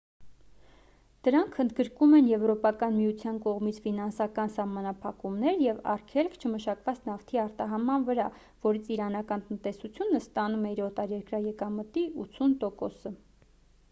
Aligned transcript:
դրանք 1.25 1.57
ընդգրկում 1.63 2.15
են 2.19 2.29
եվրոպական 2.31 2.95
միության 2.99 3.35
կողմից 3.43 3.79
ֆինանսական 3.83 4.53
սահմանափակումներ 4.55 5.61
և 5.65 5.83
արգելք 5.93 6.39
չմշակված 6.47 7.03
նավթի 7.11 7.41
արտահանման 7.43 8.09
վրա 8.09 8.27
որից 8.69 8.91
իրանական 8.99 9.47
տնտեսությունը 9.53 10.25
ստանում 10.25 10.67
է 10.71 10.75
իր 10.77 10.85
օտարերկրյա 10.91 11.43
եկամտի 11.53 12.07
80%-ը: 12.27 13.15